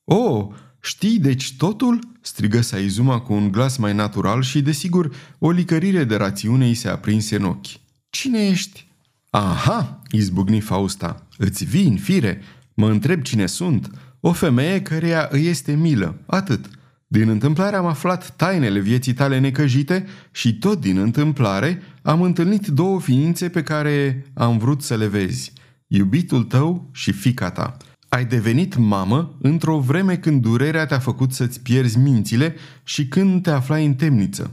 Oh, 0.04 0.46
știi 0.80 1.18
deci 1.18 1.56
totul?" 1.56 1.98
strigă 2.20 2.60
Saizuma 2.60 3.20
cu 3.20 3.32
un 3.32 3.50
glas 3.50 3.76
mai 3.76 3.94
natural 3.94 4.42
și, 4.42 4.60
desigur, 4.60 5.14
o 5.38 5.50
licărire 5.50 6.04
de 6.04 6.16
rațiune 6.16 6.66
îi 6.66 6.74
se 6.74 6.88
aprinse 6.88 7.36
în 7.36 7.44
ochi. 7.44 7.66
Cine 8.10 8.46
ești?" 8.46 8.88
Aha!" 9.30 10.02
izbucni 10.10 10.60
Fausta. 10.60 11.26
Îți 11.38 11.64
vii 11.64 11.86
în 11.86 11.96
fire? 11.96 12.42
Mă 12.74 12.90
întreb 12.90 13.22
cine 13.22 13.46
sunt. 13.46 13.90
O 14.20 14.32
femeie 14.32 14.82
căreia 14.82 15.28
îi 15.30 15.46
este 15.46 15.74
milă. 15.74 16.18
Atât. 16.26 16.70
Din 17.12 17.28
întâmplare 17.28 17.76
am 17.76 17.86
aflat 17.86 18.36
tainele 18.36 18.80
vieții 18.80 19.12
tale 19.12 19.38
necăjite 19.38 20.06
și 20.30 20.58
tot 20.58 20.80
din 20.80 20.98
întâmplare 20.98 21.82
am 22.02 22.22
întâlnit 22.22 22.66
două 22.66 23.00
ființe 23.00 23.48
pe 23.48 23.62
care 23.62 24.26
am 24.34 24.58
vrut 24.58 24.82
să 24.82 24.96
le 24.96 25.06
vezi. 25.06 25.52
Iubitul 25.86 26.44
tău 26.44 26.88
și 26.92 27.12
fica 27.12 27.50
ta. 27.50 27.76
Ai 28.08 28.24
devenit 28.24 28.76
mamă 28.76 29.36
într-o 29.40 29.78
vreme 29.78 30.16
când 30.16 30.42
durerea 30.42 30.86
te-a 30.86 30.98
făcut 30.98 31.32
să-ți 31.32 31.60
pierzi 31.60 31.98
mințile 31.98 32.54
și 32.84 33.06
când 33.08 33.42
te 33.42 33.50
aflai 33.50 33.86
în 33.86 33.94
temniță. 33.94 34.50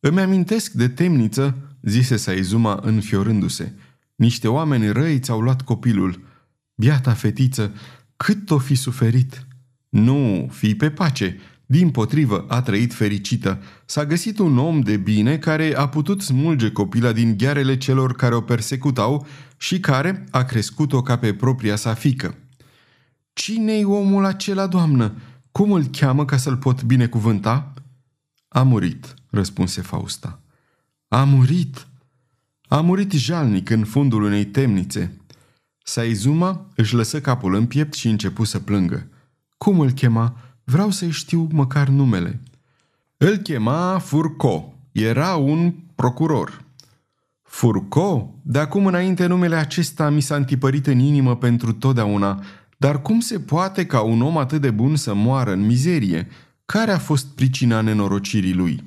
Îmi 0.00 0.20
amintesc 0.20 0.72
de 0.72 0.88
temniță, 0.88 1.56
zise 1.82 2.16
Saizuma 2.16 2.80
înfiorându-se. 2.82 3.72
Niște 4.14 4.48
oameni 4.48 4.92
răi 4.92 5.18
ți-au 5.18 5.40
luat 5.40 5.62
copilul. 5.62 6.20
Biata 6.74 7.12
fetiță, 7.12 7.74
cât 8.16 8.50
o 8.50 8.58
fi 8.58 8.74
suferit! 8.74 9.44
Nu, 9.88 10.48
fii 10.52 10.74
pe 10.74 10.90
pace, 10.90 11.36
din 11.70 11.90
potrivă, 11.90 12.44
a 12.48 12.62
trăit 12.62 12.94
fericită. 12.94 13.62
S-a 13.84 14.04
găsit 14.04 14.38
un 14.38 14.58
om 14.58 14.80
de 14.80 14.96
bine 14.96 15.38
care 15.38 15.76
a 15.76 15.88
putut 15.88 16.22
smulge 16.22 16.70
copila 16.70 17.12
din 17.12 17.36
ghearele 17.36 17.76
celor 17.76 18.14
care 18.14 18.34
o 18.34 18.40
persecutau 18.40 19.26
și 19.56 19.80
care 19.80 20.24
a 20.30 20.42
crescut-o 20.42 21.02
ca 21.02 21.18
pe 21.18 21.34
propria 21.34 21.76
sa 21.76 21.94
fică. 21.94 22.34
Cine-i 23.32 23.84
omul 23.84 24.24
acela, 24.24 24.66
doamnă? 24.66 25.14
Cum 25.52 25.72
îl 25.72 25.84
cheamă 25.84 26.24
ca 26.24 26.36
să-l 26.36 26.56
pot 26.56 26.82
binecuvânta?" 26.82 27.74
A 28.48 28.62
murit, 28.62 29.14
răspunse 29.28 29.80
Fausta. 29.80 30.40
A 31.08 31.24
murit? 31.24 31.86
A 32.68 32.80
murit 32.80 33.12
jalnic 33.12 33.70
în 33.70 33.84
fundul 33.84 34.22
unei 34.22 34.44
temnițe. 34.44 35.16
Saizuma 35.82 36.66
își 36.74 36.94
lăsă 36.94 37.20
capul 37.20 37.54
în 37.54 37.66
piept 37.66 37.92
și 37.92 38.08
începu 38.08 38.44
să 38.44 38.58
plângă. 38.58 39.08
Cum 39.58 39.80
îl 39.80 39.90
chema? 39.90 40.49
Vreau 40.70 40.90
să-i 40.90 41.10
știu 41.10 41.48
măcar 41.52 41.88
numele. 41.88 42.40
Îl 43.16 43.36
chema 43.36 43.98
Furco. 43.98 44.74
Era 44.92 45.36
un 45.36 45.72
procuror. 45.94 46.64
Furco? 47.42 48.34
De 48.42 48.58
acum 48.58 48.86
înainte 48.86 49.26
numele 49.26 49.56
acesta 49.56 50.08
mi 50.10 50.20
s-a 50.20 50.36
întipărit 50.36 50.86
în 50.86 50.98
inimă 50.98 51.36
pentru 51.36 51.72
totdeauna– 51.72 52.42
dar 52.80 53.02
cum 53.02 53.20
se 53.20 53.40
poate 53.40 53.86
ca 53.86 54.00
un 54.00 54.22
om 54.22 54.36
atât 54.36 54.60
de 54.60 54.70
bun 54.70 54.96
să 54.96 55.14
moară 55.14 55.52
în 55.52 55.66
mizerie? 55.66 56.28
Care 56.66 56.90
a 56.90 56.98
fost 56.98 57.26
pricina 57.26 57.80
nenorocirii 57.80 58.54
lui? 58.54 58.82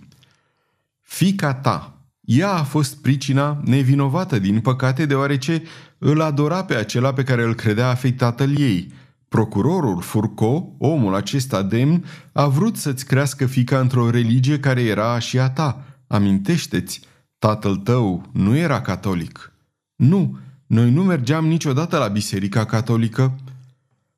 Fica 1.02 1.54
ta. 1.54 1.98
Ea 2.22 2.52
a 2.52 2.64
fost 2.64 3.02
pricina 3.02 3.62
nevinovată, 3.66 4.40
din 4.40 4.60
păcate, 4.60 5.06
deoarece 5.06 5.64
îl 5.98 6.22
adora 6.22 6.64
pe 6.64 6.76
acela 6.76 7.14
pe 7.14 7.24
care 7.24 7.44
îl 7.44 7.56
credea 7.56 7.90
a 7.90 7.94
fi 7.94 8.12
tatăl 8.12 8.60
ei. 8.60 8.92
Procurorul 9.34 10.02
Furco, 10.02 10.76
omul 10.78 11.16
acesta 11.16 11.64
demn, 11.64 12.06
a 12.32 12.48
vrut 12.48 12.78
să-ți 12.78 13.06
crească 13.06 13.46
fica 13.46 13.80
într-o 13.80 14.10
religie 14.10 14.60
care 14.60 14.82
era 14.82 15.20
și 15.20 15.40
a 15.40 15.50
ta. 15.50 15.84
Amintește-ți, 16.08 17.02
tatăl 17.40 17.76
tău 17.76 18.26
nu 18.32 18.58
era 18.58 18.82
catolic. 18.82 19.54
Nu, 19.96 20.38
noi 20.68 20.92
nu 20.92 21.04
mergeam 21.04 21.48
niciodată 21.48 21.98
la 21.98 22.08
biserica 22.08 22.66
catolică. 22.66 23.40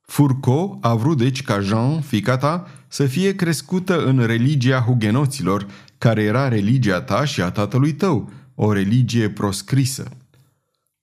Furco 0.01 0.77
a 0.81 0.95
vrut 0.95 1.17
deci 1.17 1.41
ca 1.41 1.59
Jean, 1.59 2.01
fica 2.01 2.37
ta, 2.37 2.67
să 2.87 3.05
fie 3.05 3.35
crescută 3.35 4.05
în 4.05 4.25
religia 4.25 4.79
hugenoților, 4.79 5.67
care 5.97 6.23
era 6.23 6.47
religia 6.47 7.01
ta 7.01 7.25
și 7.25 7.41
a 7.41 7.51
tatălui 7.51 7.93
tău, 7.93 8.29
o 8.55 8.73
religie 8.73 9.29
proscrisă. 9.29 10.09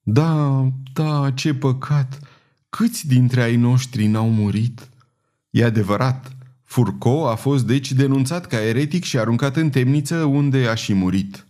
Da, 0.03 0.67
da, 0.93 1.31
ce 1.35 1.55
păcat! 1.55 2.32
Câți 2.77 3.07
dintre 3.07 3.43
ai 3.43 3.57
noștri 3.57 4.07
n-au 4.07 4.31
murit? 4.31 4.89
E 5.51 5.65
adevărat, 5.65 6.37
Furco 6.63 7.29
a 7.29 7.35
fost 7.35 7.67
deci 7.67 7.93
denunțat 7.93 8.47
ca 8.47 8.65
eretic 8.65 9.05
și 9.05 9.19
aruncat 9.19 9.57
în 9.57 9.71
temniță 9.71 10.17
unde 10.17 10.67
a 10.67 10.75
și 10.75 10.95
murit. 10.95 11.47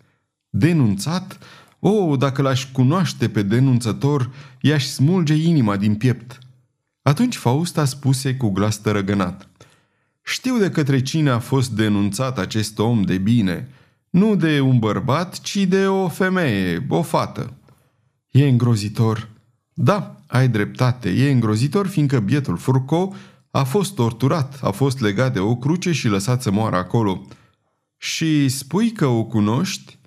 Denunțat? 0.49 1.39
O, 1.79 1.91
oh, 1.91 2.19
dacă 2.19 2.43
l-aș 2.43 2.67
cunoaște 2.73 3.29
pe 3.29 3.43
denunțător, 3.43 4.31
i-aș 4.61 4.85
smulge 4.85 5.35
inima 5.35 5.77
din 5.77 5.95
piept. 5.95 6.39
Atunci 7.03 7.37
Fausta 7.37 7.85
spuse 7.85 8.35
cu 8.35 8.51
glas 8.51 8.77
tărăgănat. 8.77 9.49
Știu 10.23 10.59
de 10.59 10.71
către 10.71 11.03
cine 11.03 11.31
a 11.31 11.39
fost 11.39 11.71
denunțat 11.71 12.39
acest 12.39 12.79
om 12.79 13.03
de 13.03 13.19
bine. 13.19 13.69
Nu 14.11 14.37
de 14.37 14.61
un 14.61 14.79
bărbat, 14.79 15.41
ci 15.41 15.57
de 15.57 15.87
o 15.87 16.09
femeie, 16.09 16.87
o 16.89 17.03
fată. 17.03 17.53
E 18.31 18.49
îngrozitor. 18.49 19.31
Da, 19.75 20.17
ai 20.27 20.49
dreptate, 20.49 21.09
e 21.09 21.31
îngrozitor 21.31 21.87
fiindcă 21.87 22.21
bietul 22.21 22.57
Furco 22.57 23.15
a 23.51 23.63
fost 23.63 23.95
torturat, 23.95 24.59
a 24.63 24.71
fost 24.71 25.01
legat 25.01 25.33
de 25.33 25.39
o 25.39 25.57
cruce 25.57 25.93
și 25.93 26.09
lăsat 26.09 26.43
să 26.43 26.51
moară 26.51 26.77
acolo. 26.77 27.27
Și 27.97 28.49
spui 28.49 28.91
că 28.91 29.07
o 29.07 29.25
cunoști? 29.25 29.99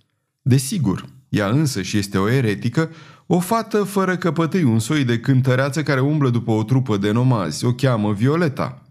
Desigur, 0.42 1.06
ea 1.30 1.50
însă 1.50 1.82
și 1.82 1.98
este 1.98 2.18
o 2.18 2.30
eretică, 2.30 2.90
o 3.26 3.40
fată 3.40 3.84
fără 3.84 4.18
căpătâi, 4.18 4.64
un 4.64 4.80
soi 4.80 5.04
de 5.04 5.20
cântăreață 5.20 5.84
care 5.84 6.00
umblă 6.00 6.30
după 6.30 6.52
o 6.52 6.64
trupă 6.64 6.98
de 6.98 7.12
nomazi. 7.12 7.66
O 7.66 7.74
cheamă 7.74 8.14
Violeta. 8.14 8.82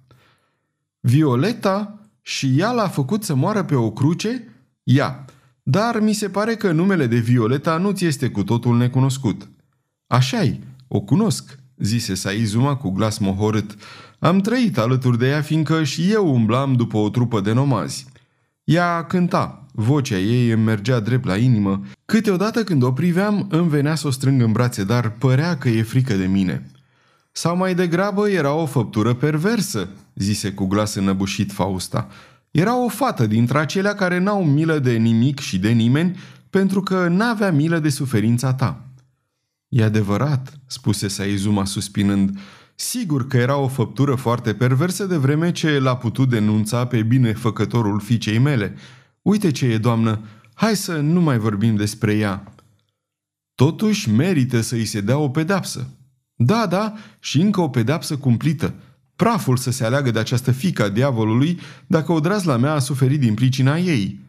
Violeta? 1.00 1.98
Și 2.22 2.54
ea 2.58 2.70
l-a 2.70 2.88
făcut 2.88 3.24
să 3.24 3.34
moară 3.34 3.64
pe 3.64 3.74
o 3.74 3.90
cruce? 3.90 4.48
Ea. 4.82 5.24
Dar 5.62 6.00
mi 6.00 6.12
se 6.12 6.28
pare 6.28 6.54
că 6.54 6.72
numele 6.72 7.06
de 7.06 7.16
Violeta 7.16 7.76
nu 7.76 7.90
ți 7.90 8.04
este 8.04 8.28
cu 8.28 8.44
totul 8.44 8.76
necunoscut. 8.76 9.48
Așa-i, 10.14 10.60
o 10.88 11.00
cunosc, 11.00 11.58
zise 11.76 12.14
Saizuma 12.14 12.76
cu 12.76 12.90
glas 12.90 13.18
mohorât. 13.18 13.74
Am 14.18 14.40
trăit 14.40 14.78
alături 14.78 15.18
de 15.18 15.28
ea 15.28 15.40
fiindcă 15.40 15.84
și 15.84 16.12
eu 16.12 16.34
umblam 16.34 16.72
după 16.72 16.96
o 16.96 17.08
trupă 17.08 17.40
de 17.40 17.52
nomazi. 17.52 18.06
Ea 18.64 19.04
cânta, 19.04 19.66
vocea 19.72 20.18
ei 20.18 20.50
îmi 20.50 20.62
mergea 20.62 21.00
drept 21.00 21.24
la 21.24 21.36
inimă. 21.36 21.80
Câteodată 22.04 22.64
când 22.64 22.82
o 22.82 22.92
priveam, 22.92 23.46
îmi 23.50 23.68
venea 23.68 23.94
să 23.94 24.06
o 24.06 24.10
strâng 24.10 24.42
în 24.42 24.52
brațe, 24.52 24.84
dar 24.84 25.10
părea 25.10 25.58
că 25.58 25.68
e 25.68 25.82
frică 25.82 26.14
de 26.14 26.26
mine. 26.26 26.70
Sau 27.32 27.56
mai 27.56 27.74
degrabă 27.74 28.28
era 28.28 28.52
o 28.52 28.66
făptură 28.66 29.14
perversă, 29.14 29.88
zise 30.14 30.52
cu 30.52 30.66
glas 30.66 30.94
înăbușit 30.94 31.52
Fausta. 31.52 32.08
Era 32.50 32.84
o 32.84 32.88
fată 32.88 33.26
dintre 33.26 33.58
acelea 33.58 33.94
care 33.94 34.18
n-au 34.18 34.44
milă 34.44 34.78
de 34.78 34.92
nimic 34.92 35.38
și 35.38 35.58
de 35.58 35.70
nimeni, 35.70 36.18
pentru 36.50 36.80
că 36.80 37.08
n-avea 37.08 37.52
milă 37.52 37.78
de 37.78 37.88
suferința 37.88 38.54
ta. 38.54 38.84
E 39.74 39.82
adevărat, 39.82 40.60
spuse 40.66 41.08
Saizuma 41.08 41.64
suspinând. 41.64 42.38
Sigur 42.74 43.26
că 43.26 43.36
era 43.36 43.56
o 43.56 43.68
făptură 43.68 44.14
foarte 44.14 44.54
perversă 44.54 45.04
de 45.04 45.16
vreme 45.16 45.52
ce 45.52 45.78
l-a 45.78 45.96
putut 45.96 46.28
denunța 46.28 46.86
pe 46.86 47.02
binefăcătorul 47.02 48.00
fiicei 48.00 48.38
mele. 48.38 48.74
Uite 49.22 49.50
ce 49.50 49.66
e, 49.66 49.78
doamnă, 49.78 50.20
hai 50.54 50.76
să 50.76 50.96
nu 50.96 51.20
mai 51.20 51.38
vorbim 51.38 51.76
despre 51.76 52.14
ea. 52.14 52.54
Totuși 53.54 54.10
merită 54.10 54.60
să 54.60 54.74
îi 54.74 54.84
se 54.84 55.00
dea 55.00 55.18
o 55.18 55.28
pedapsă. 55.28 55.88
Da, 56.34 56.66
da, 56.66 56.94
și 57.18 57.40
încă 57.40 57.60
o 57.60 57.68
pedapsă 57.68 58.16
cumplită. 58.16 58.74
Praful 59.16 59.56
să 59.56 59.70
se 59.70 59.84
aleagă 59.84 60.10
de 60.10 60.18
această 60.18 60.52
fică 60.52 60.82
a 60.82 60.88
diavolului 60.88 61.60
dacă 61.86 62.12
o 62.12 62.20
la 62.44 62.56
mea 62.56 62.72
a 62.72 62.78
suferit 62.78 63.20
din 63.20 63.34
pricina 63.34 63.78
ei. 63.78 64.20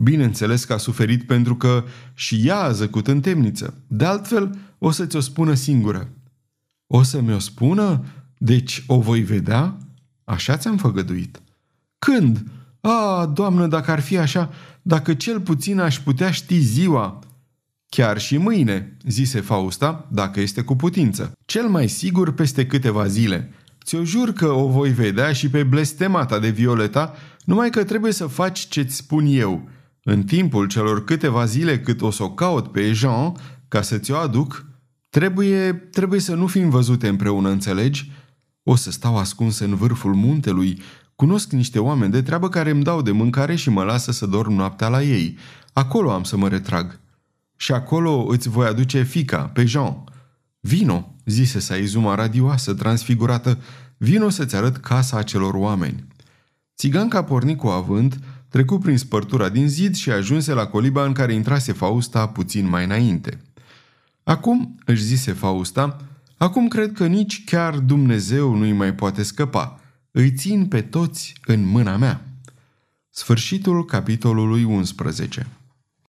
Bineînțeles 0.00 0.64
că 0.64 0.72
a 0.72 0.76
suferit 0.76 1.26
pentru 1.26 1.56
că 1.56 1.84
și 2.14 2.42
ea 2.46 2.58
a 2.58 2.72
zăcut 2.72 3.06
în 3.06 3.20
temniță. 3.20 3.74
De 3.86 4.04
altfel, 4.04 4.58
o 4.78 4.90
să 4.90 5.06
ți-o 5.06 5.20
spună 5.20 5.54
singură. 5.54 6.08
O 6.86 7.02
să 7.02 7.20
mi-o 7.20 7.38
spună? 7.38 8.04
Deci 8.38 8.84
o 8.86 9.00
voi 9.00 9.20
vedea? 9.20 9.76
Așa 10.24 10.56
ți-am 10.56 10.76
făgăduit. 10.76 11.40
Când? 11.98 12.44
A, 12.80 13.26
doamnă, 13.34 13.66
dacă 13.66 13.90
ar 13.90 14.00
fi 14.00 14.18
așa, 14.18 14.50
dacă 14.82 15.14
cel 15.14 15.40
puțin 15.40 15.80
aș 15.80 15.98
putea 15.98 16.30
ști 16.30 16.58
ziua. 16.58 17.18
Chiar 17.88 18.18
și 18.18 18.36
mâine, 18.36 18.96
zise 19.04 19.40
Fausta, 19.40 20.08
dacă 20.12 20.40
este 20.40 20.62
cu 20.62 20.76
putință. 20.76 21.32
Cel 21.44 21.68
mai 21.68 21.88
sigur 21.88 22.32
peste 22.32 22.66
câteva 22.66 23.06
zile. 23.06 23.52
Ți-o 23.84 24.04
jur 24.04 24.32
că 24.32 24.46
o 24.46 24.68
voi 24.68 24.90
vedea 24.90 25.32
și 25.32 25.48
pe 25.48 25.62
blestemata 25.62 26.38
de 26.38 26.48
Violeta, 26.48 27.14
numai 27.44 27.70
că 27.70 27.84
trebuie 27.84 28.12
să 28.12 28.26
faci 28.26 28.58
ce-ți 28.58 28.96
spun 28.96 29.26
eu. 29.26 29.68
În 30.10 30.22
timpul 30.22 30.66
celor 30.66 31.04
câteva 31.04 31.44
zile 31.44 31.80
cât 31.80 32.02
o 32.02 32.10
să 32.10 32.22
o 32.22 32.30
caut 32.30 32.72
pe 32.72 32.92
Jean, 32.92 33.32
ca 33.68 33.82
să 33.82 33.98
ți-o 33.98 34.16
aduc, 34.16 34.66
trebuie, 35.08 35.72
trebuie 35.72 36.20
să 36.20 36.34
nu 36.34 36.46
fim 36.46 36.70
văzute 36.70 37.08
împreună, 37.08 37.48
înțelegi? 37.48 38.10
O 38.62 38.74
să 38.74 38.90
stau 38.90 39.16
ascuns 39.16 39.58
în 39.58 39.74
vârful 39.74 40.14
muntelui, 40.14 40.82
cunosc 41.14 41.52
niște 41.52 41.78
oameni 41.78 42.12
de 42.12 42.22
treabă 42.22 42.48
care 42.48 42.70
îmi 42.70 42.82
dau 42.82 43.02
de 43.02 43.10
mâncare 43.10 43.54
și 43.54 43.70
mă 43.70 43.82
lasă 43.82 44.12
să 44.12 44.26
dorm 44.26 44.52
noaptea 44.52 44.88
la 44.88 45.02
ei. 45.02 45.36
Acolo 45.72 46.12
am 46.12 46.22
să 46.22 46.36
mă 46.36 46.48
retrag. 46.48 47.00
Și 47.56 47.72
acolo 47.72 48.26
îți 48.28 48.48
voi 48.48 48.66
aduce 48.66 49.02
fica, 49.02 49.38
pe 49.38 49.64
Jean. 49.64 50.04
Vino, 50.60 51.14
zise 51.24 51.58
Saizuma 51.58 52.14
radioasă, 52.14 52.74
transfigurată, 52.74 53.58
vino 53.96 54.28
să-ți 54.28 54.56
arăt 54.56 54.76
casa 54.76 55.16
acelor 55.16 55.54
oameni. 55.54 56.04
Țiganca 56.76 57.24
porni 57.24 57.56
cu 57.56 57.66
avânt, 57.66 58.18
trecu 58.48 58.78
prin 58.78 58.98
spărtura 58.98 59.48
din 59.48 59.68
zid 59.68 59.94
și 59.94 60.10
ajunse 60.10 60.52
la 60.52 60.66
coliba 60.66 61.04
în 61.04 61.12
care 61.12 61.32
intrase 61.32 61.72
Fausta 61.72 62.28
puțin 62.28 62.68
mai 62.68 62.84
înainte. 62.84 63.40
Acum, 64.22 64.78
își 64.84 65.02
zise 65.02 65.32
Fausta, 65.32 65.96
acum 66.36 66.68
cred 66.68 66.92
că 66.92 67.06
nici 67.06 67.44
chiar 67.44 67.78
Dumnezeu 67.78 68.54
nu-i 68.54 68.72
mai 68.72 68.94
poate 68.94 69.22
scăpa. 69.22 69.80
Îi 70.10 70.32
țin 70.32 70.66
pe 70.66 70.80
toți 70.80 71.34
în 71.46 71.66
mâna 71.66 71.96
mea. 71.96 72.20
Sfârșitul 73.10 73.84
capitolului 73.84 74.64
11 74.64 75.46